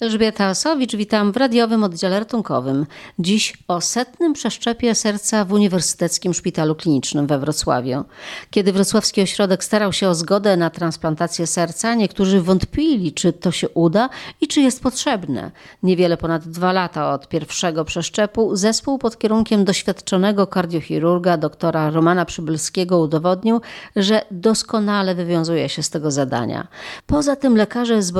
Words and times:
Elżbieta 0.00 0.50
Osowicz, 0.50 0.96
witam 0.96 1.32
w 1.32 1.36
radiowym 1.36 1.84
oddziale 1.84 2.18
ratunkowym. 2.18 2.86
Dziś 3.18 3.58
o 3.68 3.80
setnym 3.80 4.32
przeszczepie 4.32 4.94
serca 4.94 5.44
w 5.44 5.52
Uniwersyteckim 5.52 6.34
Szpitalu 6.34 6.74
Klinicznym 6.74 7.26
we 7.26 7.38
Wrocławiu. 7.38 8.04
Kiedy 8.50 8.72
Wrocławski 8.72 9.22
Ośrodek 9.22 9.64
starał 9.64 9.92
się 9.92 10.08
o 10.08 10.14
zgodę 10.14 10.56
na 10.56 10.70
transplantację 10.70 11.46
serca, 11.46 11.94
niektórzy 11.94 12.40
wątpili, 12.40 13.12
czy 13.12 13.32
to 13.32 13.50
się 13.50 13.68
uda 13.68 14.08
i 14.40 14.48
czy 14.48 14.60
jest 14.60 14.82
potrzebne. 14.82 15.50
Niewiele 15.82 16.16
ponad 16.16 16.48
dwa 16.48 16.72
lata 16.72 17.12
od 17.12 17.28
pierwszego 17.28 17.84
przeszczepu 17.84 18.56
zespół 18.56 18.98
pod 18.98 19.18
kierunkiem 19.18 19.64
doświadczonego 19.64 20.46
kardiochirurga 20.46 21.36
doktora 21.36 21.90
Romana 21.90 22.24
Przybylskiego 22.24 22.98
udowodnił, 22.98 23.60
że 23.96 24.24
doskonale 24.30 25.14
wywiązuje 25.14 25.68
się 25.68 25.82
z 25.82 25.90
tego 25.90 26.10
zadania. 26.10 26.68
Poza 27.06 27.36
tym 27.36 27.56
lekarze 27.56 28.02
z 28.02 28.12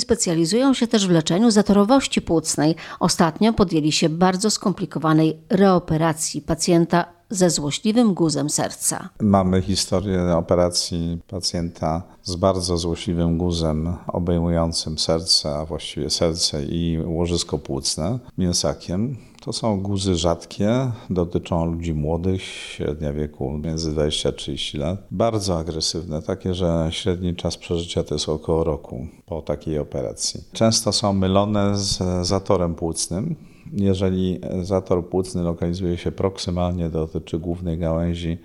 specjalizują 0.00 0.74
się 0.74 0.86
też 0.86 1.06
w 1.06 1.19
leczeniu 1.20 1.50
zatorowości 1.50 2.22
płucnej. 2.22 2.76
Ostatnio 3.00 3.52
podjęli 3.52 3.92
się 3.92 4.08
bardzo 4.08 4.50
skomplikowanej 4.50 5.36
reoperacji 5.50 6.42
pacjenta 6.42 7.19
ze 7.30 7.50
złośliwym 7.50 8.14
guzem 8.14 8.50
serca. 8.50 9.08
Mamy 9.20 9.62
historię 9.62 10.36
operacji 10.36 11.18
pacjenta 11.28 12.02
z 12.22 12.36
bardzo 12.36 12.78
złośliwym 12.78 13.38
guzem 13.38 13.96
obejmującym 14.06 14.98
serce, 14.98 15.54
a 15.58 15.64
właściwie 15.64 16.10
serce 16.10 16.64
i 16.64 16.98
łożysko 17.04 17.58
płucne 17.58 18.18
mięsakiem. 18.38 19.16
To 19.40 19.52
są 19.52 19.80
guzy 19.80 20.14
rzadkie, 20.16 20.90
dotyczą 21.10 21.64
ludzi 21.64 21.94
młodych, 21.94 22.42
średnia 22.42 23.12
wieku 23.12 23.58
między 23.64 23.90
20 23.90 24.28
a 24.28 24.32
30 24.32 24.78
lat. 24.78 25.06
Bardzo 25.10 25.58
agresywne, 25.58 26.22
takie, 26.22 26.54
że 26.54 26.88
średni 26.90 27.36
czas 27.36 27.56
przeżycia 27.56 28.04
to 28.04 28.14
jest 28.14 28.28
około 28.28 28.64
roku 28.64 29.06
po 29.26 29.42
takiej 29.42 29.78
operacji. 29.78 30.40
Często 30.52 30.92
są 30.92 31.12
mylone 31.12 31.78
z 31.78 31.98
zatorem 32.26 32.74
płucnym. 32.74 33.36
Jeżeli 33.72 34.40
zator 34.62 35.08
płucny 35.08 35.42
lokalizuje 35.42 35.96
się 35.96 36.12
proksymalnie, 36.12 36.90
dotyczy 36.90 37.38
głównej 37.38 37.78
gałęzi 37.78 38.38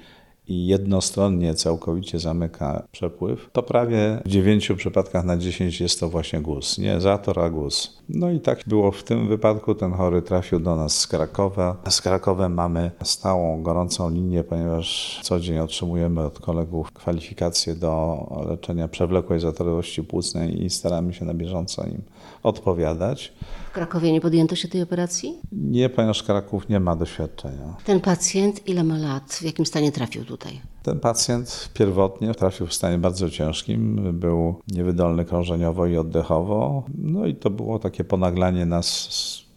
i 0.48 0.68
jednostronnie 0.68 1.54
całkowicie 1.54 2.20
zamyka 2.20 2.88
przepływ, 2.92 3.50
to 3.52 3.64
prawie 3.64 4.22
w 4.26 4.30
9 4.30 4.72
przypadkach 4.78 5.26
na 5.26 5.38
10 5.38 5.82
jest 5.82 6.00
to 6.00 6.10
właśnie 6.10 6.42
guz. 6.42 6.78
Nie 6.78 7.02
zator, 7.02 7.40
a 7.40 7.50
guz. 7.50 7.98
No 8.10 8.32
i 8.32 8.40
tak 8.40 8.60
było 8.68 8.92
w 8.92 9.04
tym 9.04 9.28
wypadku. 9.28 9.76
Ten 9.76 9.94
chory 9.94 10.22
trafił 10.22 10.60
do 10.60 10.76
nas 10.76 10.98
z 10.98 11.08
Krakowa. 11.08 11.82
Z 11.90 12.02
Krakowem 12.02 12.54
mamy 12.54 12.92
stałą, 13.04 13.64
gorącą 13.64 14.10
linię, 14.10 14.44
ponieważ 14.44 15.20
co 15.24 15.40
dzień 15.40 15.60
otrzymujemy 15.60 16.22
od 16.22 16.40
kolegów 16.40 16.92
kwalifikacje 16.92 17.76
do 17.76 18.26
leczenia 18.50 18.88
przewlekłej 18.88 19.40
zatorowości 19.40 20.04
płucnej 20.04 20.64
i 20.64 20.70
staramy 20.70 21.14
się 21.14 21.26
na 21.26 21.34
bieżąco 21.34 21.84
im 21.84 22.02
odpowiadać. 22.44 23.34
Krakowie 23.76 24.12
nie 24.12 24.22
podjęto 24.22 24.56
się 24.56 24.68
tej 24.68 24.82
operacji? 24.82 25.40
Nie, 25.52 25.90
ponieważ 25.90 26.24
Kraków 26.24 26.70
nie 26.70 26.80
ma 26.80 26.96
doświadczenia. 26.96 27.76
Ten 27.86 28.00
pacjent 28.00 28.68
ile 28.68 28.84
ma 28.84 28.98
lat? 28.98 29.34
W 29.34 29.42
jakim 29.42 29.66
stanie 29.66 29.92
trafił 29.92 30.26
tutaj? 30.26 30.62
Ten 30.84 31.00
pacjent 31.00 31.70
pierwotnie 31.74 32.34
trafił 32.34 32.68
w 32.68 32.74
stanie 32.74 32.98
bardzo 32.98 33.30
ciężkim, 33.30 34.10
był 34.20 34.56
niewydolny 34.68 35.26
krążeniowo 35.26 35.86
i 35.86 35.98
oddechowo. 35.98 36.84
No 36.98 37.26
i 37.26 37.36
to 37.36 37.50
było 37.50 37.80
takie 37.80 38.04
ponaglanie 38.04 38.66
nas 38.66 39.10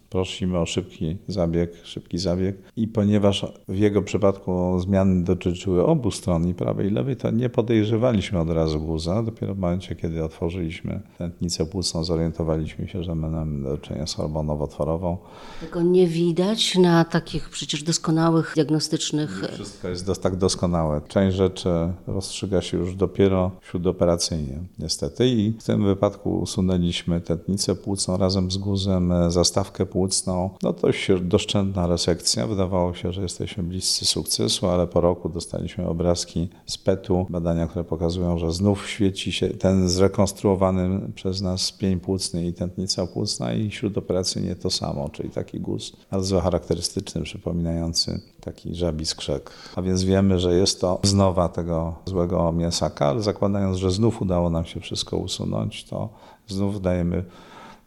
prosimy 0.09 0.59
o 0.59 0.65
szybki 0.65 1.17
zabieg, 1.27 1.71
szybki 1.83 2.17
zabieg. 2.17 2.57
I 2.75 2.87
ponieważ 2.87 3.45
w 3.67 3.77
jego 3.77 4.01
przypadku 4.01 4.79
zmiany 4.79 5.23
dotyczyły 5.23 5.85
obu 5.85 6.11
stron, 6.11 6.47
i 6.47 6.53
prawej 6.53 6.87
i 6.87 6.91
lewej, 6.91 7.15
to 7.15 7.31
nie 7.31 7.49
podejrzewaliśmy 7.49 8.39
od 8.39 8.49
razu 8.49 8.79
guza. 8.79 9.23
Dopiero 9.23 9.55
w 9.55 9.57
momencie, 9.57 9.95
kiedy 9.95 10.23
otworzyliśmy 10.23 11.01
tętnicę 11.17 11.65
płucną, 11.65 12.03
zorientowaliśmy 12.03 12.87
się, 12.87 13.03
że 13.03 13.15
mamy 13.15 13.63
do 13.63 13.77
czynienia 13.77 14.07
z 14.07 14.13
chorobą 14.13 14.43
nowotworową. 14.43 15.17
Tego 15.61 15.81
nie 15.81 16.07
widać 16.07 16.77
na 16.77 17.05
takich 17.05 17.49
przecież 17.49 17.83
doskonałych 17.83 18.51
diagnostycznych... 18.55 19.41
Wszystko 19.53 19.87
jest 19.87 20.05
dos 20.05 20.19
tak 20.19 20.35
doskonałe. 20.35 21.01
Część 21.07 21.37
rzeczy 21.37 21.69
rozstrzyga 22.07 22.61
się 22.61 22.77
już 22.77 22.95
dopiero 22.95 23.51
śródoperacyjnie, 23.61 24.59
niestety. 24.79 25.27
I 25.27 25.53
w 25.59 25.63
tym 25.63 25.85
wypadku 25.85 26.39
usunęliśmy 26.39 27.21
tętnicę 27.21 27.75
płucną 27.75 28.17
razem 28.17 28.51
z 28.51 28.57
guzem, 28.57 29.13
zastawkę 29.27 29.85
płucną, 29.85 29.98
płucną. 29.99 30.49
No 30.63 30.73
dość 30.73 31.07
doszczętna 31.21 31.87
resekcja. 31.87 32.47
Wydawało 32.47 32.93
się, 32.93 33.11
że 33.11 33.21
jesteśmy 33.21 33.63
bliscy 33.63 34.05
sukcesu, 34.05 34.67
ale 34.67 34.87
po 34.87 35.01
roku 35.01 35.29
dostaliśmy 35.29 35.87
obrazki 35.87 36.49
z 36.65 36.77
PET-u, 36.77 37.25
badania, 37.29 37.67
które 37.67 37.83
pokazują, 37.83 38.37
że 38.37 38.51
znów 38.51 38.89
świeci 38.89 39.31
się 39.31 39.49
ten 39.49 39.89
zrekonstruowany 39.89 41.11
przez 41.15 41.41
nas 41.41 41.71
pień 41.71 41.99
płucny 41.99 42.47
i 42.47 42.53
tętnica 42.53 43.07
płucna 43.07 43.53
i 43.53 43.71
śródoperacyjnie 43.71 44.55
to 44.55 44.69
samo, 44.69 45.09
czyli 45.09 45.29
taki 45.29 45.59
guz 45.59 45.91
bardzo 46.11 46.41
charakterystyczny, 46.41 47.21
przypominający 47.21 48.21
taki 48.41 48.75
żabi 48.75 49.05
skrzek. 49.05 49.51
A 49.75 49.81
więc 49.81 50.03
wiemy, 50.03 50.39
że 50.39 50.53
jest 50.55 50.81
to 50.81 50.99
znowa 51.03 51.49
tego 51.49 51.95
złego 52.05 52.51
mięsaka, 52.51 53.05
ale 53.05 53.21
zakładając, 53.21 53.77
że 53.77 53.91
znów 53.91 54.21
udało 54.21 54.49
nam 54.49 54.65
się 54.65 54.79
wszystko 54.79 55.17
usunąć, 55.17 55.83
to 55.83 56.09
znów 56.47 56.81
dajemy 56.81 57.23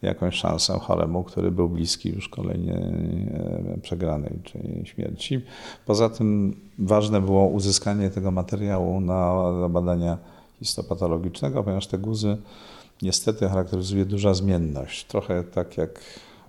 jakąś 0.07 0.35
szansę 0.35 0.79
choremu, 0.79 1.23
który 1.23 1.51
był 1.51 1.69
bliski 1.69 2.09
już 2.09 2.29
kolejnie 2.29 2.73
e, 2.73 3.77
przegranej, 3.81 4.39
czyli 4.43 4.85
śmierci. 4.85 5.41
Poza 5.85 6.09
tym 6.09 6.55
ważne 6.79 7.21
było 7.21 7.47
uzyskanie 7.47 8.09
tego 8.09 8.31
materiału 8.31 9.01
na, 9.01 9.51
na 9.51 9.69
badania 9.69 10.17
histopatologicznego, 10.59 11.63
ponieważ 11.63 11.87
te 11.87 11.97
guzy 11.97 12.37
niestety 13.01 13.49
charakteryzuje 13.49 14.05
duża 14.05 14.33
zmienność. 14.33 15.05
Trochę 15.05 15.43
tak 15.43 15.77
jak 15.77 15.99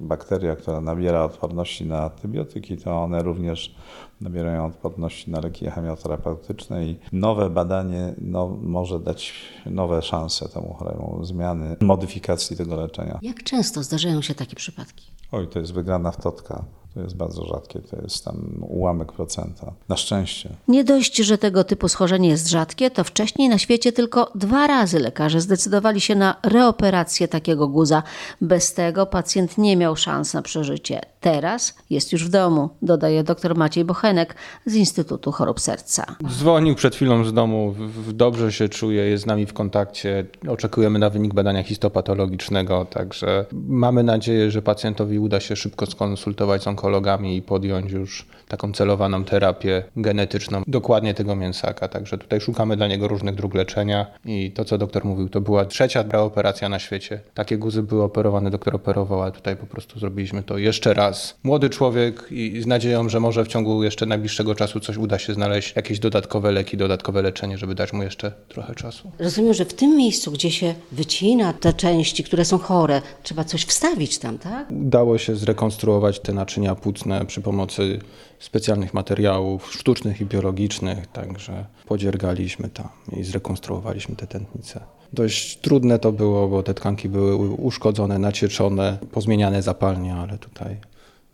bakteria, 0.01 0.57
która 0.57 0.81
nabiera 0.81 1.25
odporności 1.25 1.87
na 1.87 2.03
antybiotyki, 2.03 2.77
to 2.77 3.03
one 3.03 3.23
również 3.23 3.75
nabierają 4.21 4.67
odporności 4.67 5.31
na 5.31 5.41
leki 5.41 5.71
chemioterapeutyczne 5.71 6.85
i 6.85 6.99
nowe 7.13 7.51
badanie 7.51 8.15
no, 8.19 8.59
może 8.63 9.01
dać 9.01 9.33
nowe 9.67 10.03
szanse 10.03 10.49
temu 10.49 10.75
choremu, 10.75 11.25
zmiany, 11.25 11.77
modyfikacji 11.81 12.57
tego 12.57 12.77
leczenia. 12.77 13.19
Jak 13.23 13.43
często 13.43 13.83
zdarzają 13.83 14.23
się 14.23 14.35
takie 14.35 14.57
przypadki? 14.57 15.11
Oj, 15.33 15.49
to 15.49 15.59
jest 15.59 15.73
wygrana 15.73 16.11
w 16.11 16.17
totka. 16.17 16.65
To 16.95 17.01
jest 17.01 17.17
bardzo 17.17 17.47
rzadkie, 17.47 17.81
to 17.81 18.03
jest 18.03 18.25
tam 18.25 18.65
ułamek 18.69 19.13
procenta. 19.13 19.73
Na 19.89 19.97
szczęście. 19.97 20.51
Nie 20.69 20.85
dość, 20.85 21.17
że 21.17 21.39
tego 21.39 21.65
typu 21.65 21.89
schorzenie 21.89 22.29
jest 22.29 22.49
rzadkie, 22.49 22.91
to 22.91 23.05
wcześniej 23.05 23.49
na 23.49 23.59
świecie 23.59 23.93
tylko 23.93 24.31
dwa 24.35 24.67
razy 24.67 24.99
lekarze 24.99 25.41
zdecydowali 25.41 26.01
się 26.01 26.15
na 26.15 26.37
reoperację 26.43 27.29
takiego 27.29 27.69
guza. 27.69 28.03
Bez 28.41 28.75
tego 28.75 29.07
pacjent 29.07 29.59
nie 29.59 29.77
miał 29.77 29.97
szans 29.97 30.35
na 30.35 30.43
przeżycie. 30.43 31.01
Teraz 31.25 31.75
jest 31.91 32.13
już 32.13 32.25
w 32.25 32.29
domu, 32.29 32.69
dodaje 32.83 33.25
dr 33.25 33.57
Maciej 33.57 33.85
Bochenek 33.85 34.35
z 34.67 34.75
Instytutu 34.75 35.33
Chorób 35.33 35.61
Serca. 35.61 36.05
Dzwonił 36.29 36.75
przed 36.75 36.95
chwilą 36.95 37.25
z 37.25 37.33
domu, 37.33 37.75
dobrze 38.13 38.53
się 38.53 38.69
czuje, 38.69 39.03
jest 39.03 39.25
z 39.25 39.27
nami 39.27 39.47
w 39.47 39.53
kontakcie. 39.53 40.27
Oczekujemy 40.49 40.99
na 40.99 41.11
wynik 41.11 41.35
badania 41.35 41.63
histopatologicznego, 41.63 42.85
także 42.85 43.47
mamy 43.53 44.03
nadzieję, 44.03 44.51
że 44.51 44.63
pacjentowi 44.63 45.19
uda 45.19 45.41
się 45.41 45.57
szybko 45.57 45.87
skonsultować 45.87 46.63
z 46.63 46.67
onkologami 46.67 47.37
i 47.37 47.43
podjąć 47.43 47.93
już 47.93 48.27
taką 48.49 48.73
celowaną 48.73 49.25
terapię 49.25 49.85
genetyczną 49.97 50.63
dokładnie 50.67 51.15
tego 51.15 51.37
mięsaka. 51.37 51.89
Także 51.89 52.19
tutaj 52.19 52.41
szukamy 52.41 52.77
dla 52.77 52.87
niego 52.87 53.09
różnych 53.09 53.35
dróg 53.35 53.55
leczenia 53.55 54.07
i 54.25 54.53
to, 54.53 54.65
co 54.65 54.79
doktor 54.79 55.05
mówił, 55.05 55.29
to 55.29 55.41
była 55.41 55.65
trzecia 55.65 56.05
operacja 56.13 56.69
na 56.69 56.79
świecie. 56.79 57.21
Takie 57.35 57.59
guzy 57.59 57.83
były 57.83 58.03
operowane, 58.03 58.51
doktor 58.51 58.75
operował, 58.75 59.23
a 59.23 59.31
tutaj 59.31 59.57
po 59.57 59.67
prostu 59.67 59.99
zrobiliśmy 59.99 60.43
to 60.43 60.59
jeszcze 60.59 60.95
raz. 60.95 61.14
Młody 61.43 61.71
człowiek 61.71 62.27
i 62.31 62.63
z 62.63 62.67
nadzieją, 62.67 63.09
że 63.09 63.21
może 63.21 63.45
w 63.45 63.49
ciągu 63.49 63.85
jeszcze 63.85 64.07
najbliższego 64.07 64.55
czasu 64.55 64.81
coś 64.81 64.97
uda 64.97 65.19
się 65.19 65.35
znaleźć, 65.35 65.77
jakieś 65.77 65.99
dodatkowe 65.99 66.53
leki, 66.53 66.77
dodatkowe 66.77 67.23
leczenie, 67.23 67.59
żeby 67.59 67.75
dać 67.75 67.93
mu 67.93 68.03
jeszcze 68.03 68.33
trochę 68.49 68.75
czasu. 68.75 69.11
Rozumiem, 69.19 69.55
że 69.55 69.65
w 69.65 69.75
tym 69.75 69.97
miejscu, 69.97 70.33
gdzie 70.33 70.51
się 70.51 70.75
wycina 70.93 71.53
te 71.53 71.73
części, 71.73 72.25
które 72.25 72.45
są 72.45 72.59
chore, 72.59 73.03
trzeba 73.23 73.45
coś 73.45 73.65
wstawić 73.65 74.19
tam, 74.19 74.39
tak? 74.39 74.71
Udało 74.71 75.19
się 75.19 75.37
zrekonstruować 75.37 76.21
te 76.21 76.33
naczynia 76.33 76.75
płucne 76.75 77.27
przy 77.27 77.41
pomocy 77.41 77.99
specjalnych 78.39 78.95
materiałów 78.95 79.73
sztucznych 79.73 80.21
i 80.21 80.27
biologicznych, 80.27 81.07
także 81.07 81.65
podziergaliśmy 81.87 82.69
tam 82.69 82.89
i 83.17 83.25
zrekonstruowaliśmy 83.25 84.17
te 84.17 84.27
tętnice. 84.27 84.81
Dość 85.13 85.57
trudne 85.57 85.99
to 85.99 86.13
było, 86.13 86.49
bo 86.49 86.63
te 86.63 86.75
tkanki 86.75 87.09
były 87.09 87.37
uszkodzone, 87.49 88.19
nacieczone, 88.19 88.99
pozmieniane 89.13 89.63
zapalnie, 89.63 90.15
ale 90.15 90.39
tutaj 90.39 90.77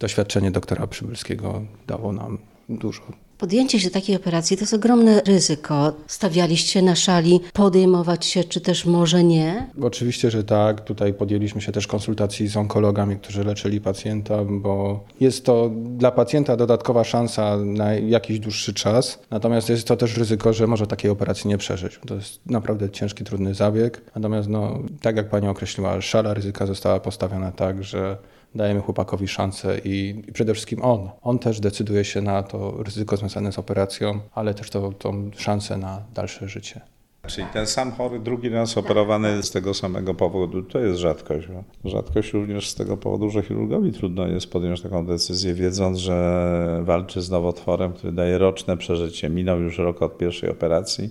doświadczenie 0.00 0.50
doktora 0.50 0.87
Przybylskiego 0.87 1.62
dało 1.87 2.12
nam 2.12 2.38
dużo 2.69 3.02
Podjęcie 3.41 3.81
się 3.81 3.91
takiej 3.91 4.17
operacji 4.17 4.56
to 4.56 4.62
jest 4.62 4.75
ogromne 4.75 5.20
ryzyko. 5.26 5.93
Stawialiście 6.06 6.82
na 6.82 6.94
szali 6.94 7.41
podejmować 7.52 8.26
się, 8.26 8.44
czy 8.44 8.61
też 8.61 8.87
może 8.87 9.25
nie? 9.25 9.70
Oczywiście, 9.82 10.31
że 10.31 10.44
tak. 10.44 10.81
Tutaj 10.81 11.14
podjęliśmy 11.14 11.61
się 11.61 11.73
też 11.73 11.87
konsultacji 11.87 12.49
z 12.49 12.56
onkologami, 12.56 13.17
którzy 13.17 13.44
leczyli 13.44 13.81
pacjenta, 13.81 14.44
bo 14.44 15.05
jest 15.20 15.44
to 15.44 15.70
dla 15.75 16.11
pacjenta 16.11 16.56
dodatkowa 16.56 17.05
szansa 17.05 17.56
na 17.56 17.94
jakiś 17.94 18.38
dłuższy 18.38 18.75
czas. 18.75 19.19
Natomiast 19.31 19.69
jest 19.69 19.87
to 19.87 19.97
też 19.97 20.17
ryzyko, 20.17 20.52
że 20.52 20.67
może 20.67 20.87
takiej 20.87 21.11
operacji 21.11 21.49
nie 21.49 21.58
przeżyć. 21.58 22.00
To 22.06 22.14
jest 22.14 22.41
naprawdę 22.47 22.91
ciężki, 22.91 23.25
trudny 23.25 23.55
zabieg. 23.55 24.02
Natomiast, 24.14 24.49
no, 24.49 24.79
tak 25.02 25.17
jak 25.17 25.29
pani 25.29 25.49
określiła, 25.49 26.00
szala 26.00 26.35
ryzyka 26.35 26.67
została 26.67 27.00
postawiona 27.00 27.52
tak, 27.52 27.85
że 27.85 28.17
dajemy 28.55 28.81
chłopakowi 28.81 29.29
szansę 29.29 29.79
i, 29.79 30.23
i, 30.29 30.32
przede 30.32 30.55
wszystkim 30.55 30.82
on. 30.82 31.11
On 31.23 31.38
też 31.38 31.61
decyduje 31.61 32.05
się 32.05 32.20
na 32.20 32.43
to 32.43 32.82
ryzyko 32.82 33.17
związane 33.17 33.52
z 33.52 33.58
operacją, 33.58 34.20
ale 34.35 34.55
też 34.55 34.70
to, 34.70 34.93
tą 34.93 35.31
szansę 35.37 35.76
na 35.76 36.02
dalsze 36.14 36.49
życie. 36.49 36.81
Czyli 37.26 37.47
ten 37.52 37.67
sam 37.67 37.93
chory 37.93 38.20
drugi 38.20 38.49
raz 38.49 38.79
operowany 38.79 39.43
z 39.43 39.50
tego 39.50 39.75
samego 39.75 40.14
powodu, 40.14 40.62
to 40.62 40.79
jest 40.79 41.00
rzadkość. 41.00 41.49
Rzadkość 41.85 42.32
również 42.32 42.69
z 42.69 42.75
tego 42.75 42.97
powodu, 42.97 43.31
że 43.31 43.43
chirurgowi 43.43 43.93
trudno 43.93 44.26
jest 44.26 44.50
podjąć 44.50 44.81
taką 44.81 45.06
decyzję, 45.06 45.55
wiedząc, 45.55 45.99
że 45.99 46.81
walczy 46.85 47.23
z 47.23 47.31
nowotworem, 47.31 47.93
który 47.93 48.12
daje 48.12 48.38
roczne 48.38 48.76
przeżycie. 48.76 49.29
Minął 49.29 49.61
już 49.61 49.79
rok 49.79 50.02
od 50.02 50.19
pierwszej 50.19 50.50
operacji 50.50 51.11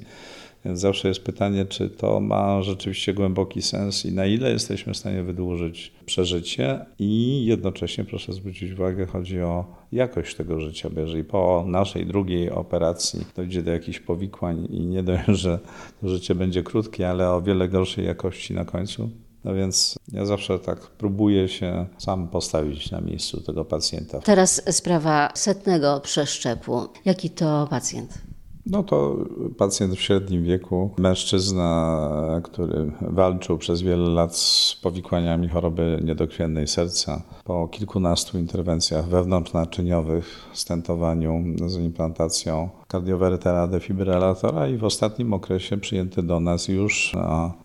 więc 0.65 0.79
zawsze 0.79 1.07
jest 1.07 1.23
pytanie, 1.23 1.65
czy 1.65 1.89
to 1.89 2.19
ma 2.19 2.61
rzeczywiście 2.61 3.13
głęboki 3.13 3.61
sens 3.61 4.05
i 4.05 4.11
na 4.11 4.25
ile 4.25 4.51
jesteśmy 4.51 4.93
w 4.93 4.97
stanie 4.97 5.23
wydłużyć 5.23 5.91
przeżycie 6.05 6.85
i 6.99 7.45
jednocześnie, 7.45 8.05
proszę 8.05 8.33
zwrócić 8.33 8.71
uwagę, 8.71 9.05
chodzi 9.05 9.41
o 9.41 9.65
jakość 9.91 10.35
tego 10.35 10.59
życia, 10.59 10.89
bo 10.89 11.01
jeżeli 11.01 11.23
po 11.23 11.63
naszej 11.67 12.05
drugiej 12.05 12.51
operacji 12.51 13.25
dojdzie 13.35 13.63
do 13.63 13.71
jakichś 13.71 13.99
powikłań 13.99 14.67
i 14.69 14.85
nie 14.85 15.03
dość, 15.03 15.23
że 15.27 15.59
to 16.01 16.09
życie 16.09 16.35
będzie 16.35 16.63
krótkie, 16.63 17.09
ale 17.09 17.29
o 17.31 17.41
wiele 17.41 17.67
gorszej 17.67 18.05
jakości 18.05 18.53
na 18.53 18.65
końcu, 18.65 19.09
no 19.43 19.53
więc 19.53 19.95
ja 20.13 20.25
zawsze 20.25 20.59
tak 20.59 20.79
próbuję 20.79 21.47
się 21.47 21.85
sam 21.97 22.27
postawić 22.27 22.91
na 22.91 23.01
miejscu 23.01 23.41
tego 23.41 23.65
pacjenta. 23.65 24.19
Teraz 24.19 24.75
sprawa 24.75 25.31
setnego 25.35 25.99
przeszczepu. 25.99 26.87
Jaki 27.05 27.29
to 27.29 27.67
pacjent? 27.69 28.28
No 28.69 28.83
to 28.83 29.17
pacjent 29.57 29.93
w 29.93 30.01
średnim 30.01 30.43
wieku, 30.43 30.89
mężczyzna, 30.97 32.41
który 32.43 32.91
walczył 33.01 33.57
przez 33.57 33.81
wiele 33.81 34.09
lat 34.09 34.35
z 34.35 34.75
powikłaniami 34.83 35.47
choroby 35.47 35.99
niedokrwiennej 36.03 36.67
serca. 36.67 37.21
Po 37.43 37.67
kilkunastu 37.67 38.37
interwencjach 38.37 39.07
wewnątrznaczyniowych, 39.07 40.49
stentowaniu 40.53 41.43
z 41.67 41.77
implantacją 41.77 42.69
kardiowertera 42.89 43.67
defibrylatora 43.67 44.67
i 44.67 44.77
w 44.77 44.83
ostatnim 44.83 45.33
okresie 45.33 45.77
przyjęty 45.77 46.23
do 46.23 46.39
nas 46.39 46.67
już 46.67 47.13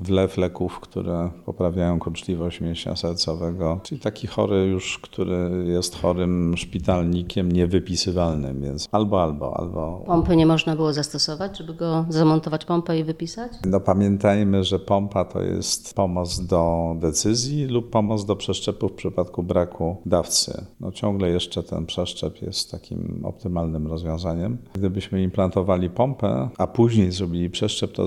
wlew 0.01 0.37
leków, 0.39 0.81
które 0.81 1.31
poprawiają 1.45 1.99
kurczliwość 1.99 2.61
mięśnia 2.61 2.97
sercowego, 2.97 3.81
czyli 3.83 4.01
taki 4.01 4.27
chory 4.27 4.67
już, 4.67 4.99
który 4.99 5.65
jest 5.67 6.01
chorym 6.01 6.57
szpitalnikiem 6.57 7.53
niewypisywalnym, 7.53 8.61
więc 8.61 8.89
albo, 8.93 9.23
albo, 9.23 9.57
albo. 9.57 10.03
Pompy 10.07 10.37
nie 10.37 10.47
można 10.47 10.77
było 10.77 10.93
zastosować, 10.93 11.59
żeby 11.59 11.75
go 11.75 12.05
zamontować 12.09 12.65
pompę 12.65 12.99
i 12.99 13.05
wypisać? 13.05 13.53
No 13.67 13.81
pamiętajmy, 13.81 14.65
że 14.65 14.79
pompa 14.79 15.25
to 15.25 15.43
jest 15.43 15.95
pomoc 15.95 16.47
do 16.47 16.95
decyzji 16.99 17.67
lub 17.67 17.91
pomoc 17.91 18.25
do 18.25 18.37
przeszczepu 18.37 18.89
w 18.89 18.93
przypadku 18.93 19.43
braku 19.43 19.97
dawcy. 20.07 20.67
No 20.81 20.93
ciągle 20.93 21.29
jeszcze 21.29 21.63
ten 21.63 21.87
przeszczep 21.87 22.43
jest 22.43 22.71
takim 22.71 23.21
optymalnym 23.25 23.87
rozwiązaniem. 23.87 24.59
Gdybyśmy 24.75 25.14
gdybyśmy 25.15 25.23
implantowali 25.23 25.91
pompę, 25.91 26.49
a 26.59 26.67
później 26.67 27.13
zrobili 27.13 27.51
przeszczep, 27.51 27.93
to 27.93 28.07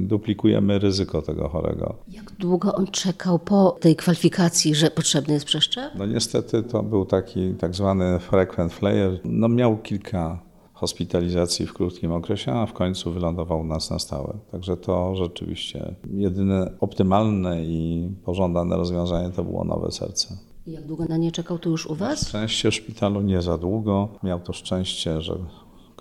duplikujemy 0.00 0.78
ryzyko 0.78 1.22
tego 1.22 1.48
chorego. 1.48 1.94
Jak 2.08 2.32
długo 2.32 2.74
on 2.74 2.86
czekał 2.86 3.38
po 3.38 3.76
tej 3.80 3.96
kwalifikacji, 3.96 4.74
że 4.74 4.90
potrzebny 4.90 5.34
jest 5.34 5.46
przeszczep? 5.46 5.92
No 5.98 6.06
niestety 6.06 6.62
to 6.62 6.82
był 6.82 7.04
taki 7.04 7.54
tak 7.54 7.74
zwany 7.74 8.18
frequent 8.18 8.72
flyer. 8.72 9.20
No 9.24 9.48
miał 9.48 9.76
kilka 9.76 10.38
hospitalizacji 10.72 11.66
w 11.66 11.74
krótkim 11.74 12.12
okresie, 12.12 12.52
a 12.52 12.66
w 12.66 12.72
końcu 12.72 13.12
wylądował 13.12 13.60
u 13.60 13.64
nas 13.64 13.90
na 13.90 13.98
stałe. 13.98 14.38
Także 14.52 14.76
to 14.76 15.16
rzeczywiście 15.16 15.94
jedyne 16.10 16.72
optymalne 16.80 17.64
i 17.64 18.10
pożądane 18.24 18.76
rozwiązanie 18.76 19.30
to 19.30 19.44
było 19.44 19.64
nowe 19.64 19.92
serce. 19.92 20.36
Jak 20.66 20.86
długo 20.86 21.04
na 21.04 21.16
nie 21.16 21.32
czekał 21.32 21.58
tu 21.58 21.70
już 21.70 21.86
u 21.86 21.94
Was? 21.94 22.22
Na 22.22 22.28
szczęście 22.28 22.70
w 22.70 22.74
szpitalu 22.74 23.20
nie 23.20 23.42
za 23.42 23.58
długo. 23.58 24.08
Miał 24.22 24.40
to 24.40 24.52
szczęście, 24.52 25.22
że 25.22 25.38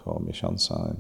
około 0.06 0.26
miesiąca 0.28 0.96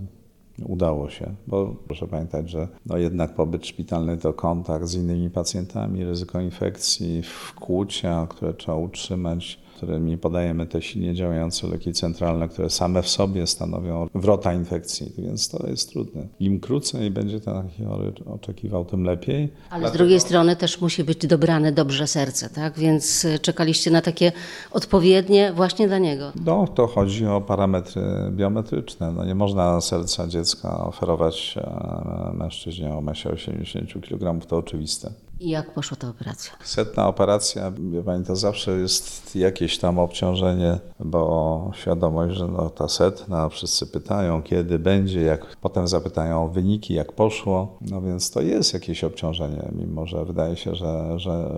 udało 0.66 1.10
się, 1.10 1.36
bo 1.48 1.75
proszę 1.88 2.07
pamiętać, 2.07 2.50
że 2.50 2.68
no 2.86 2.98
jednak 2.98 3.36
pobyt 3.36 3.68
szpitalny 3.68 4.18
to 4.18 4.34
kontakt 4.34 4.86
z 4.86 4.96
innymi 4.96 5.30
pacjentami, 5.30 6.06
ryzyko 6.06 6.42
infekcji, 6.42 7.22
wkłucia, 7.24 8.28
które 8.30 8.54
trzeba 8.54 8.78
utrzymać 8.78 9.64
którymi 9.75 10.18
podajemy 10.18 10.66
te 10.66 10.81
silnie 10.81 11.13
działające 11.13 11.68
leki 11.68 11.94
centralne, 11.94 12.50
które 12.50 12.69
same 12.69 13.01
w 13.01 13.10
sobie 13.10 13.48
stanowią 13.48 14.07
wrota 14.16 14.54
infekcji, 14.54 15.12
więc 15.18 15.50
to 15.50 15.68
jest 15.68 15.89
trudne. 15.89 16.27
Im 16.39 16.60
krócej 16.60 17.12
będzie 17.12 17.39
ten 17.39 17.54
taki 17.63 17.83
chory 17.83 18.13
oczekiwał, 18.25 18.86
tym 18.86 19.04
lepiej. 19.04 19.50
Ale 19.69 19.80
Dlatego... 19.80 19.89
z 19.89 19.98
drugiej 19.98 20.19
strony 20.19 20.56
też 20.56 20.81
musi 20.81 21.04
być 21.04 21.27
dobrane 21.27 21.72
dobrze 21.72 22.07
serce, 22.07 22.50
tak? 22.50 22.80
Więc 22.80 23.25
e, 23.25 23.39
czekaliście 23.39 23.92
na 23.92 24.01
takie 24.01 24.31
odpowiednie 24.72 25.54
właśnie 25.54 25.88
dla 25.88 25.98
niego. 25.98 26.31
No, 26.45 26.68
to 26.68 26.88
chodzi 26.88 27.25
o 27.25 27.42
parametry 27.42 28.01
biometryczne. 28.31 29.12
No, 29.12 29.25
nie 29.25 29.36
można 29.36 29.81
serca 29.81 30.27
dziecka 30.27 30.86
oferować 30.88 31.56
e, 31.57 32.31
mężczyźnie 32.33 32.94
o 32.94 33.01
masie 33.01 33.30
80 33.30 33.94
kg, 34.01 34.48
to 34.48 34.57
oczywiste. 34.57 35.12
I 35.40 35.50
jak 35.50 35.74
poszła 35.74 35.98
ta 35.98 36.10
operacja? 36.10 36.54
Setna 36.64 37.08
operacja, 37.08 37.72
wie 37.92 38.04
Pani, 38.04 38.26
to 38.26 38.36
zawsze 38.36 38.72
jest 38.72 39.36
jakieś 39.36 39.78
tam 39.78 40.00
obciążenie, 40.00 40.78
bo 41.00 41.72
świadomość, 41.76 42.36
że 42.38 42.48
no 42.48 42.70
ta 42.70 42.88
setna, 42.88 43.50
wszyscy 43.50 43.88
pytają, 43.88 44.42
kiedy 44.42 44.80
będzie, 44.80 45.22
jak 45.22 45.56
potem 45.62 45.88
zapytają 45.88 46.44
o 46.44 46.48
wyniki, 46.48 46.94
jak 46.94 47.12
poszło, 47.12 47.78
no 47.82 48.02
więc 48.02 48.32
to 48.32 48.42
jest 48.42 48.74
jakieś 48.74 49.04
obciążenie, 49.04 49.70
mimo 49.72 50.08
że 50.08 50.26
wydaje 50.26 50.56
się, 50.56 50.76
że, 50.76 51.20
że 51.20 51.52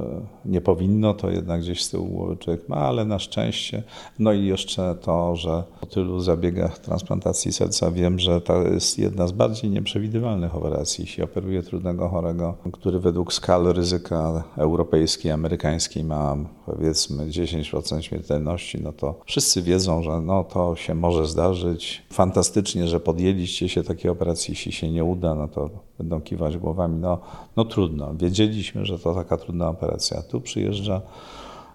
nie 0.45 0.61
powinno, 0.61 1.13
to 1.13 1.29
jednak 1.29 1.61
gdzieś 1.61 1.83
z 1.83 1.89
tyłu 1.89 2.07
głowy 2.07 2.37
człowiek 2.37 2.69
ma, 2.69 2.75
ale 2.75 3.05
na 3.05 3.19
szczęście. 3.19 3.83
No 4.19 4.33
i 4.33 4.45
jeszcze 4.45 4.95
to, 4.95 5.35
że 5.35 5.63
po 5.79 5.85
tylu 5.85 6.19
zabiegach 6.19 6.79
transplantacji 6.79 7.53
serca 7.53 7.91
wiem, 7.91 8.19
że 8.19 8.41
to 8.41 8.61
jest 8.61 8.99
jedna 8.99 9.27
z 9.27 9.31
bardziej 9.31 9.69
nieprzewidywalnych 9.69 10.55
operacji. 10.55 11.01
Jeśli 11.01 11.23
operuje 11.23 11.63
trudnego 11.63 12.09
chorego, 12.09 12.55
który 12.73 12.99
według 12.99 13.33
skali 13.33 13.66
ryzyka 13.73 14.43
europejskiej, 14.57 15.31
amerykańskiej 15.31 16.03
ma 16.03 16.35
powiedzmy 16.65 17.25
10% 17.25 18.01
śmiertelności, 18.01 18.81
no 18.83 18.93
to 18.93 19.19
wszyscy 19.25 19.61
wiedzą, 19.61 20.03
że 20.03 20.21
no 20.21 20.43
to 20.43 20.75
się 20.75 20.95
może 20.95 21.27
zdarzyć. 21.27 22.03
Fantastycznie, 22.13 22.87
że 22.87 22.99
podjęliście 22.99 23.69
się 23.69 23.83
takiej 23.83 24.11
operacji, 24.11 24.51
jeśli 24.51 24.71
się 24.71 24.91
nie 24.91 25.03
uda, 25.03 25.35
no 25.35 25.47
to 25.47 25.69
będą 25.97 26.21
kiwać 26.21 26.57
głowami. 26.57 26.99
No, 26.99 27.19
no 27.55 27.65
trudno. 27.65 28.13
Wiedzieliśmy, 28.15 28.85
że 28.85 28.99
to 28.99 29.13
taka 29.13 29.37
trudna 29.37 29.69
operacja. 29.69 30.21
Tu 30.21 30.41
przyjeżdża 30.41 31.01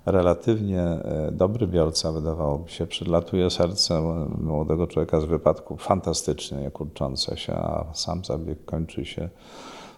relatywnie 0.07 0.81
e, 0.81 1.31
dobry 1.33 1.67
biorca, 1.67 2.13
wydawałoby 2.13 2.71
się, 2.71 2.87
przylatuje 2.87 3.51
serce 3.51 4.03
młodego 4.39 4.87
człowieka 4.87 5.21
z 5.21 5.25
wypadku 5.25 5.77
fantastycznie 5.77 6.71
kurczące 6.71 7.37
się, 7.37 7.53
a 7.53 7.85
sam 7.93 8.25
zabieg 8.25 8.65
kończy 8.65 9.05
się 9.05 9.29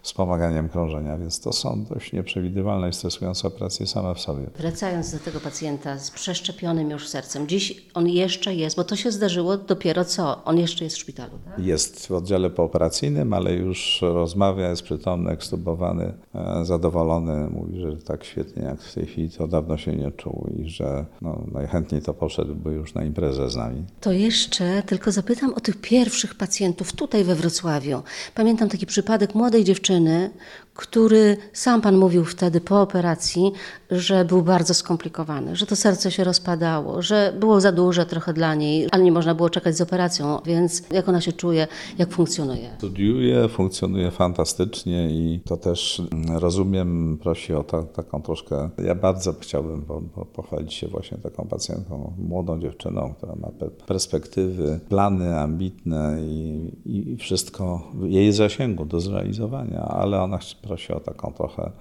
wspomaganiem 0.05 0.69
krążenia, 0.69 1.17
więc 1.17 1.39
to 1.39 1.53
są 1.53 1.83
dość 1.83 2.13
nieprzewidywalne 2.13 2.89
i 2.89 2.93
stresujące 2.93 3.47
operacje 3.47 3.87
same 3.87 4.15
w 4.15 4.19
sobie. 4.19 4.49
Wracając 4.57 5.11
do 5.11 5.19
tego 5.19 5.39
pacjenta 5.39 5.99
z 5.99 6.11
przeszczepionym 6.11 6.89
już 6.89 7.07
sercem, 7.07 7.47
dziś 7.47 7.87
on 7.93 8.07
jeszcze 8.07 8.55
jest, 8.55 8.75
bo 8.75 8.83
to 8.83 8.95
się 8.95 9.11
zdarzyło 9.11 9.57
dopiero 9.57 10.05
co? 10.05 10.43
On 10.43 10.57
jeszcze 10.57 10.83
jest 10.83 10.95
w 10.95 10.99
szpitalu, 10.99 11.31
tak? 11.45 11.65
Jest 11.65 12.07
w 12.07 12.11
oddziale 12.11 12.49
pooperacyjnym, 12.49 13.33
ale 13.33 13.53
już 13.53 13.99
rozmawia, 14.01 14.69
jest 14.69 14.81
przytomny, 14.81 15.31
ekstubowany, 15.31 16.13
e, 16.35 16.65
zadowolony. 16.65 17.49
Mówi, 17.49 17.79
że 17.79 17.97
tak 17.97 18.23
świetnie 18.23 18.63
jak 18.63 18.81
w 18.81 18.93
tej 18.93 19.05
chwili 19.05 19.29
to 19.29 19.47
dawno 19.47 19.77
się 19.77 19.95
nie 19.95 20.11
czuł 20.11 20.49
i 20.57 20.69
że 20.69 21.05
no, 21.21 21.43
najchętniej 21.51 22.01
to 22.01 22.13
poszedłby 22.13 22.73
już 22.73 22.93
na 22.93 23.03
imprezę 23.03 23.49
z 23.49 23.55
nami. 23.55 23.83
To 24.01 24.11
jeszcze 24.11 24.83
tylko 24.83 25.11
zapytam 25.11 25.53
o 25.53 25.59
tych 25.59 25.81
pierwszych 25.81 26.35
pacjentów 26.35 26.93
tutaj 26.93 27.23
we 27.23 27.35
Wrocławiu. 27.35 28.03
Pamiętam 28.35 28.69
taki 28.69 28.85
przypadek 28.85 29.35
młodej 29.35 29.63
dziewczyny, 29.63 29.94
dziewczyny, 29.95 30.29
który 30.75 31.37
sam 31.53 31.81
pan 31.81 31.97
mówił 31.97 32.25
wtedy 32.25 32.61
po 32.61 32.81
operacji, 32.81 33.51
że 33.91 34.25
był 34.25 34.41
bardzo 34.41 34.73
skomplikowany, 34.73 35.55
że 35.55 35.65
to 35.65 35.75
serce 35.75 36.11
się 36.11 36.23
rozpadało, 36.23 37.01
że 37.01 37.33
było 37.39 37.61
za 37.61 37.71
duże 37.71 38.05
trochę 38.05 38.33
dla 38.33 38.55
niej, 38.55 38.87
ale 38.91 39.03
nie 39.03 39.11
można 39.11 39.35
było 39.35 39.49
czekać 39.49 39.77
z 39.77 39.81
operacją, 39.81 40.39
więc 40.45 40.83
jak 40.91 41.09
ona 41.09 41.21
się 41.21 41.33
czuje, 41.33 41.67
jak 41.97 42.09
funkcjonuje? 42.09 42.69
Studiuje, 42.77 43.49
funkcjonuje 43.49 44.11
fantastycznie 44.11 45.09
i 45.09 45.39
to 45.45 45.57
też 45.57 46.01
mm, 46.11 46.37
rozumiem, 46.37 47.17
prosi 47.21 47.53
o 47.53 47.63
ta, 47.63 47.83
taką 47.83 48.21
troszkę. 48.21 48.69
Ja 48.83 48.95
bardzo 48.95 49.33
chciałbym 49.39 49.81
po, 49.81 50.01
po, 50.01 50.25
pochwalić 50.25 50.73
się 50.73 50.87
właśnie 50.87 51.17
taką 51.17 51.47
pacjentką, 51.47 52.13
młodą 52.17 52.59
dziewczyną, 52.59 53.13
która 53.17 53.35
ma 53.35 53.47
pe- 53.47 53.69
perspektywy, 53.69 54.79
plany 54.89 55.39
ambitne 55.39 56.17
i, 56.21 56.71
i 56.85 57.17
wszystko 57.17 57.91
jej 58.03 58.33
zasięgu 58.33 58.85
do 58.85 58.99
zrealizowania, 58.99 59.84
ale 59.87 60.21
ona 60.21 60.39
prosi 60.61 60.93
o 60.93 60.99
taką 60.99 61.33
trochę 61.33 61.71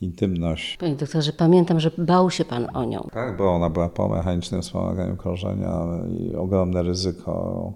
intymność. 0.00 0.76
Panie 0.76 0.96
doktorze, 0.96 1.32
pamiętam, 1.32 1.80
że 1.80 1.90
bał 1.98 2.30
się 2.30 2.44
pan 2.44 2.76
o 2.76 2.84
nią. 2.84 3.08
Tak, 3.12 3.36
bo 3.36 3.54
ona 3.54 3.70
była 3.70 3.88
po 3.88 4.08
mechanicznym 4.08 4.62
wspomaganiu 4.62 5.16
krążenia 5.16 5.86
i 6.18 6.36
ogromne 6.36 6.82
ryzyko, 6.82 7.72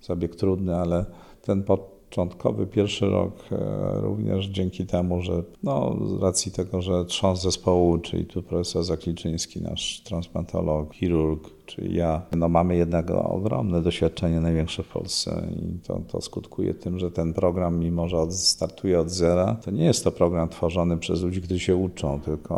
zabieg 0.00 0.36
trudny, 0.36 0.76
ale 0.76 1.04
ten 1.42 1.64
początkowy 1.64 2.66
pierwszy 2.66 3.06
rok 3.06 3.34
e, 3.52 3.56
również 4.00 4.46
dzięki 4.46 4.86
temu, 4.86 5.22
że 5.22 5.42
no, 5.62 5.96
z 6.06 6.22
racji 6.22 6.52
tego, 6.52 6.82
że 6.82 7.04
trząs 7.04 7.42
zespołu, 7.42 7.98
czyli 7.98 8.26
tu 8.26 8.42
profesor 8.42 8.84
Zakliczyński, 8.84 9.62
nasz 9.62 10.02
transplantolog, 10.04 10.94
chirurg, 10.94 11.50
czyli 11.66 11.96
ja, 11.96 12.22
no 12.36 12.48
mamy 12.48 12.76
jednak 12.76 13.10
ogromne 13.10 13.82
doświadczenie, 13.82 14.40
największe 14.40 14.82
w 14.82 14.88
Polsce 14.88 15.42
i 15.56 15.78
to, 15.86 16.00
to 16.08 16.20
skutkuje 16.20 16.74
tym, 16.74 16.98
że 16.98 17.10
ten 17.10 17.32
program, 17.32 17.78
mimo 17.78 18.08
że 18.08 18.18
od, 18.18 18.34
startuje 18.34 19.00
od 19.00 19.10
zera, 19.10 19.56
to 19.64 19.70
nie 19.70 19.84
jest 19.84 20.04
to 20.04 20.12
program 20.12 20.48
tworzony 20.48 20.96
przez 20.96 21.22
ludzi, 21.22 21.42
którzy 21.42 21.60
się 21.60 21.76
uczą, 21.76 22.20
tylko 22.20 22.54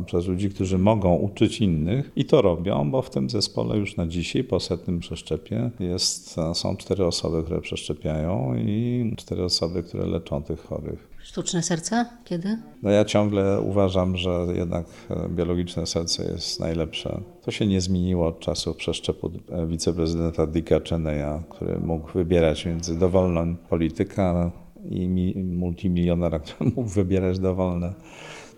e, 0.00 0.04
przez 0.04 0.26
ludzi, 0.26 0.50
którzy 0.50 0.78
mogą 0.78 1.14
uczyć 1.14 1.60
innych 1.60 2.12
i 2.16 2.24
to 2.24 2.42
robią, 2.42 2.90
bo 2.90 3.02
w 3.02 3.10
tym 3.10 3.30
zespole 3.30 3.76
już 3.76 3.96
na 3.96 4.06
dzisiaj, 4.06 4.44
po 4.44 4.60
setnym 4.60 5.00
przeszczepie, 5.00 5.70
jest, 5.80 6.36
są 6.54 6.76
cztery 6.76 7.06
osoby, 7.06 7.42
które 7.42 7.60
przeszczepiają 7.60 8.54
i 8.56 9.14
cztery 9.16 9.44
osoby, 9.44 9.82
które 9.82 10.06
leczą 10.06 10.42
tych 10.42 10.60
chorych. 10.60 11.09
Sztuczne 11.22 11.62
serce? 11.62 12.06
Kiedy? 12.24 12.58
No 12.82 12.90
ja 12.90 13.04
ciągle 13.04 13.60
uważam, 13.60 14.16
że 14.16 14.46
jednak 14.54 14.86
e, 15.10 15.28
biologiczne 15.28 15.86
serce 15.86 16.32
jest 16.32 16.60
najlepsze. 16.60 17.20
To 17.42 17.50
się 17.50 17.66
nie 17.66 17.80
zmieniło 17.80 18.26
od 18.26 18.40
czasu 18.40 18.74
przeszczepu 18.74 19.30
e, 19.48 19.66
wiceprezydenta 19.66 20.46
Dicka 20.46 20.80
Cheneya, 20.88 21.42
który 21.50 21.78
mógł 21.80 22.12
wybierać 22.12 22.66
między 22.66 22.98
dowolną 22.98 23.56
polityka 23.56 24.50
i 24.90 25.08
mi- 25.08 25.34
multimilionera, 25.44 26.38
który 26.44 26.70
mógł 26.76 26.88
wybierać 26.88 27.38
dowolne. 27.38 27.94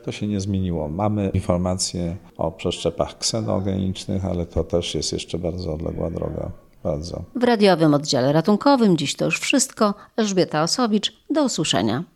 To 0.05 0.13
się 0.13 0.27
nie 0.27 0.41
zmieniło. 0.41 0.89
Mamy 0.89 1.31
informacje 1.35 2.17
o 2.37 2.53
przeszczepach 2.53 3.19
ksenogenicznych, 3.19 4.25
ale 4.25 4.47
to 4.47 4.65
też 4.65 4.95
jest 4.95 5.13
jeszcze 5.13 5.39
bardzo 5.39 5.75
odległa 5.75 6.11
droga. 6.11 6.51
Bardzo. 6.85 7.23
W 7.37 7.45
radiowym 7.45 7.95
oddziale 7.95 8.33
ratunkowym 8.33 8.97
dziś 8.97 9.17
to 9.17 9.25
już 9.25 9.41
wszystko. 9.41 9.95
Elżbieta 10.17 10.63
Osowicz, 10.63 11.13
do 11.31 11.45
usłyszenia. 11.45 12.05